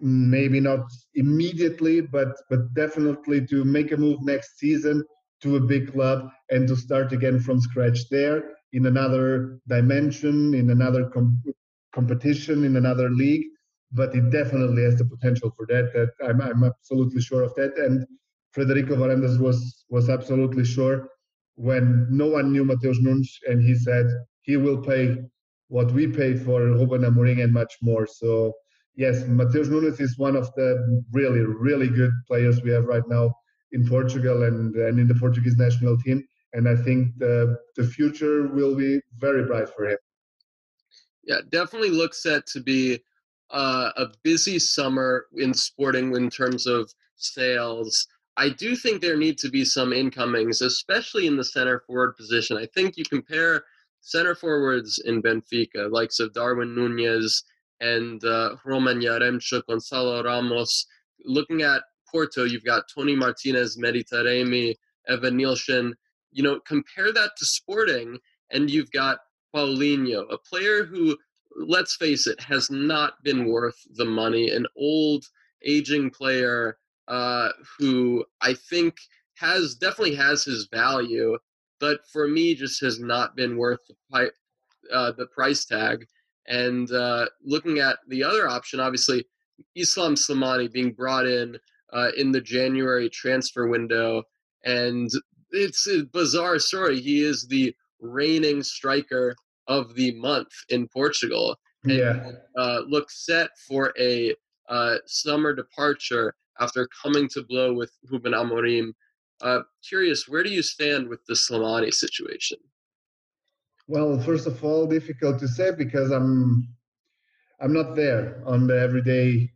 [0.00, 0.84] maybe not
[1.14, 5.02] immediately, but but definitely to make a move next season
[5.40, 10.70] to a big club and to start again from scratch there in another dimension, in
[10.70, 11.42] another com-
[11.92, 13.46] competition, in another league.
[13.94, 15.92] But it definitely has the potential for that.
[15.94, 17.76] That I'm, I'm absolutely sure of that.
[17.78, 18.06] And
[18.54, 21.08] Frederico Varandas was was absolutely sure
[21.56, 24.06] when no one knew Matheus Nunes, and he said
[24.42, 25.16] he will pay
[25.68, 28.06] what we paid for Ruben Amorim and much more.
[28.06, 28.52] So
[28.96, 33.34] yes, Matheus Nunes is one of the really, really good players we have right now
[33.72, 36.22] in Portugal and, and in the Portuguese national team.
[36.52, 39.98] And I think the, the future will be very bright for him.
[41.24, 43.00] Yeah, definitely looks set to be
[43.54, 48.06] uh, a busy summer in sporting in terms of sales.
[48.36, 52.56] I do think there need to be some incomings, especially in the center forward position.
[52.56, 53.62] I think you compare
[54.00, 57.44] center forwards in Benfica, likes of Darwin Nunez
[57.80, 60.86] and uh, Roman Yaremchuk, Gonçalo Ramos.
[61.24, 64.74] Looking at Porto, you've got Toni Martinez, Mehdi Taremi,
[65.08, 65.92] Evanilson.
[66.32, 68.18] You know, compare that to Sporting,
[68.50, 69.18] and you've got
[69.54, 71.16] Paulinho, a player who,
[71.56, 74.50] let's face it, has not been worth the money.
[74.50, 75.24] An old,
[75.64, 76.78] aging player
[77.08, 77.48] uh,
[77.78, 78.96] who I think
[79.36, 81.38] has definitely has his value,
[81.80, 83.80] but for me, just has not been worth
[84.10, 84.30] the,
[84.92, 86.06] uh, the price tag.
[86.46, 89.24] And uh, looking at the other option, obviously,
[89.74, 91.58] Islam Slimani being brought in
[91.92, 94.22] uh, in the January transfer window,
[94.64, 95.10] and
[95.50, 97.00] it's a bizarre story.
[97.00, 99.34] He is the reigning striker
[99.66, 101.56] of the month in Portugal.
[101.84, 102.30] And, yeah.
[102.56, 104.34] Uh, looks set for a
[104.68, 108.92] uh, summer departure after coming to blow with Ruben Amorim.
[109.40, 112.58] Uh, curious, where do you stand with the Slimani situation?
[113.86, 116.68] Well, first of all, difficult to say because I'm
[117.60, 119.50] I'm not there on the everyday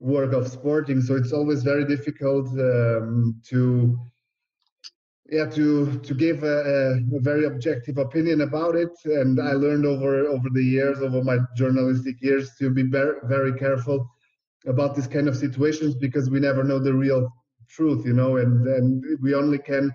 [0.00, 3.98] work of sporting, so it's always very difficult um, to
[5.30, 8.92] yeah to to give a, a, very objective opinion about it.
[9.04, 13.54] And I learned over over the years, over my journalistic years, to be very very
[13.58, 14.10] careful
[14.66, 17.28] about this kind of situations because we never know the real
[17.68, 19.90] truth, you know, and and we only can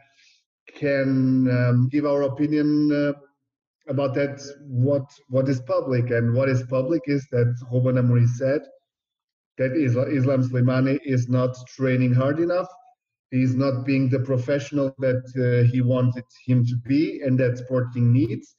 [0.76, 2.92] can um, give our opinion.
[2.92, 3.14] Uh,
[3.88, 8.62] about that what what is public and what is public is that Ruben Amorim said
[9.58, 12.68] that Islam Slimani is not training hard enough.
[13.32, 18.12] He's not being the professional that uh, he wanted him to be and that Sporting
[18.12, 18.56] needs.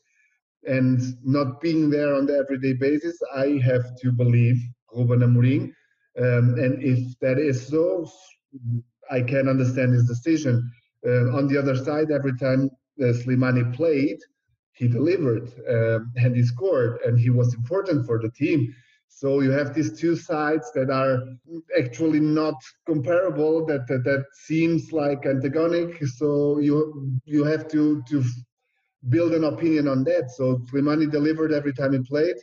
[0.67, 4.57] And not being there on the everyday basis, I have to believe
[4.93, 5.73] Ruben Amorim.
[6.19, 8.11] Um, and if that is so,
[9.11, 10.71] I can understand his decision.
[11.07, 14.19] Uh, on the other side, every time uh, Slimani played,
[14.73, 18.75] he delivered um, and he scored and he was important for the team.
[19.13, 21.19] So you have these two sides that are
[21.79, 22.55] actually not
[22.87, 23.67] comparable.
[23.67, 26.07] That that, that seems like antagonic.
[26.07, 28.25] So you you have to to
[29.09, 30.31] build an opinion on that.
[30.31, 32.37] So Slimani delivered every time he played,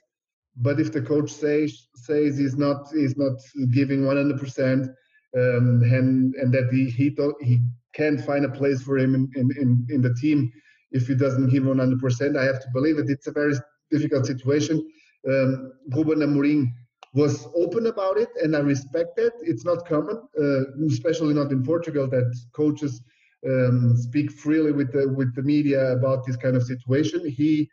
[0.57, 3.38] but if the coach says says he's not he's not
[3.72, 4.88] giving 100 percent,
[5.36, 7.59] um, and and that he he, he
[7.93, 10.51] can't find a place for him in, in, in the team
[10.91, 12.38] if he doesn't give 100%.
[12.38, 13.09] I have to believe it.
[13.09, 13.55] It's a very
[13.89, 14.88] difficult situation.
[15.28, 16.72] Um, Ruben Amorim
[17.14, 19.34] was open about it, and I respect that.
[19.42, 23.02] It's not common, uh, especially not in Portugal, that coaches
[23.46, 27.28] um, speak freely with the with the media about this kind of situation.
[27.28, 27.70] He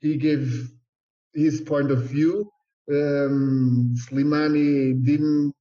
[0.00, 0.70] he gave
[1.34, 2.50] his point of view.
[2.90, 5.54] Um, Slimani didn't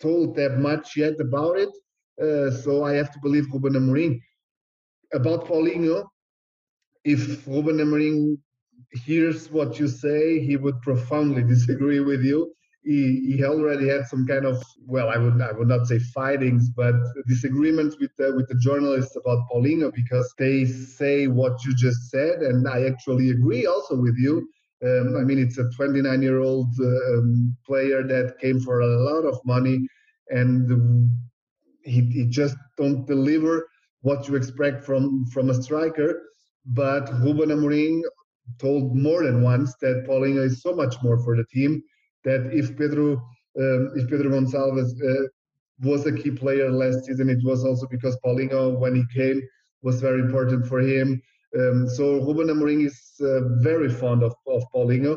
[0.00, 1.70] told that much yet about it,
[2.20, 4.20] uh, so I have to believe Ruben Amorim
[5.12, 6.04] about Paulinho,
[7.04, 8.36] if Ruben Amorim
[8.94, 12.52] hears what you say, he would profoundly disagree with you.
[12.84, 16.68] He, he already had some kind of well, I would I would not say fightings,
[16.68, 16.94] but
[17.26, 22.40] disagreements with the, with the journalists about Paulinho because they say what you just said,
[22.42, 24.46] and I actually agree also with you.
[24.84, 28.86] Um, I mean, it's a 29 year old uh, um, player that came for a
[28.86, 29.88] lot of money,
[30.28, 31.10] and
[31.84, 33.66] he, he just don't deliver
[34.02, 36.20] what you expect from from a striker.
[36.66, 38.02] But Ruben Amorim
[38.58, 41.82] told more than once that Paulinho is so much more for the team
[42.24, 43.22] that if Pedro
[43.58, 45.28] um, if Pedro Gonçalves uh,
[45.80, 49.40] was a key player last season, it was also because Paulinho, when he came,
[49.82, 51.20] was very important for him.
[51.56, 55.16] Um, so Ruben Amorim is uh, very fond of, of Paulinho,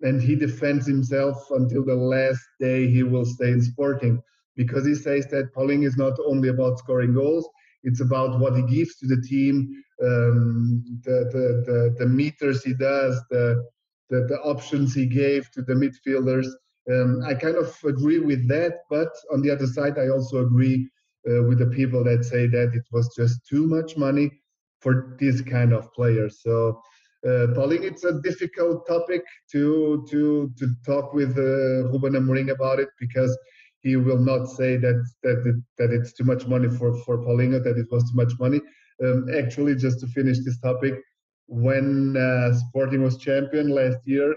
[0.00, 4.22] and he defends himself until the last day he will stay in Sporting
[4.56, 7.46] because he says that Paulinho is not only about scoring goals,
[7.84, 12.74] it's about what he gives to the team, um, the, the, the, the, meters he
[12.74, 13.62] does, the,
[14.10, 16.48] the, the options he gave to the midfielders.
[16.90, 20.88] Um, I kind of agree with that, but on the other side, I also agree
[21.28, 24.30] uh, with the people that say that it was just too much money
[24.80, 26.28] for this kind of player.
[26.28, 26.80] So,
[27.24, 29.22] uh, Paulinho, it's a difficult topic
[29.52, 33.32] to to to talk with uh, Ruben Amorim about it because
[33.84, 37.62] he will not say that that it, that it's too much money for for Paulinho,
[37.62, 38.60] that it was too much money.
[39.04, 40.94] Um, actually, just to finish this topic,
[41.46, 44.30] when uh, Sporting was champion last year,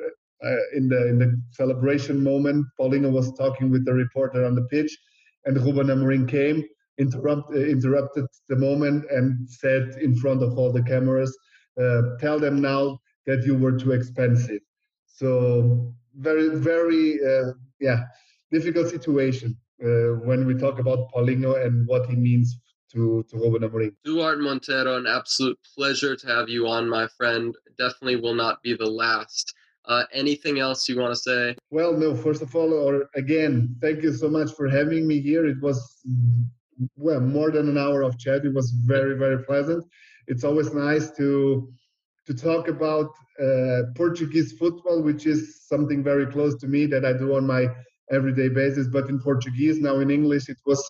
[0.45, 4.65] uh, in the in the celebration moment, Paulinho was talking with the reporter on the
[4.65, 4.95] pitch,
[5.45, 6.63] and Ruben Amorim came,
[6.97, 11.35] interrupt, uh, interrupted the moment, and said in front of all the cameras,
[11.81, 14.61] uh, "Tell them now that you were too expensive."
[15.05, 18.03] So very very uh, yeah
[18.51, 22.59] difficult situation uh, when we talk about Paulinho and what he means
[22.91, 23.93] to, to Ruben Amorim.
[24.05, 27.55] Duarte Monteiro, an absolute pleasure to have you on, my friend.
[27.77, 29.53] definitely will not be the last.
[29.85, 31.55] Uh, anything else you want to say?
[31.69, 32.13] Well, no.
[32.15, 35.45] First of all, or again, thank you so much for having me here.
[35.45, 36.01] It was
[36.97, 38.45] well more than an hour of chat.
[38.45, 39.85] It was very very pleasant.
[40.27, 41.71] It's always nice to
[42.25, 47.13] to talk about uh, Portuguese football, which is something very close to me that I
[47.13, 47.67] do on my
[48.11, 48.87] everyday basis.
[48.87, 50.81] But in Portuguese, now in English, it was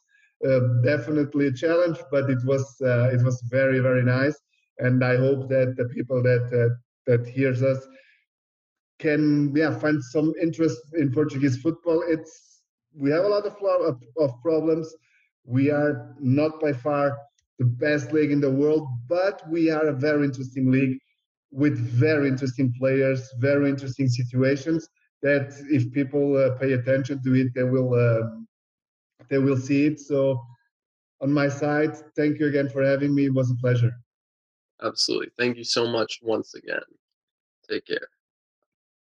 [0.48, 4.38] uh, definitely a challenge, but it was uh, it was very very nice.
[4.80, 6.76] And I hope that the people that uh,
[7.08, 7.80] that hears us
[9.00, 12.04] can yeah find some interest in Portuguese football.
[12.08, 12.62] It's
[12.96, 14.94] we have a lot of of, of problems.
[15.46, 17.18] We are not by far
[17.60, 20.98] the best league in the world, but we are a very interesting league
[21.52, 24.88] with very interesting players, very interesting situations.
[25.24, 28.30] That if people uh, pay attention to it, they will uh,
[29.30, 30.00] they will see it.
[30.00, 30.42] So,
[31.22, 33.26] on my side, thank you again for having me.
[33.26, 33.94] It was a pleasure.
[34.82, 35.32] Absolutely.
[35.38, 36.82] Thank you so much once again.
[37.68, 38.08] Take care.